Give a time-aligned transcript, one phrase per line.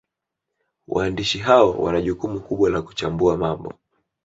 [0.87, 3.73] Waandishi hao wana jukumu kubwa la kuchambua mambo